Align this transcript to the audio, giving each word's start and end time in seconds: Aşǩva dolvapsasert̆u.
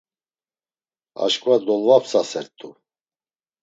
Aşǩva 1.23 1.55
dolvapsasert̆u. 1.65 2.69